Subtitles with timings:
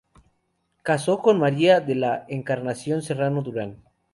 [0.81, 3.83] Casó con María de la Encarnación Serrano Durán.